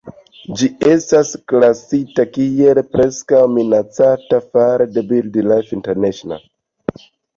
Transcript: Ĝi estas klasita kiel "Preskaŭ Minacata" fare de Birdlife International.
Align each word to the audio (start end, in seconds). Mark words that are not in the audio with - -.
Ĝi 0.59 0.67
estas 0.91 1.33
klasita 1.51 2.25
kiel 2.37 2.81
"Preskaŭ 2.95 3.41
Minacata" 3.59 4.41
fare 4.57 4.89
de 4.97 5.05
Birdlife 5.13 5.75
International. 5.81 6.43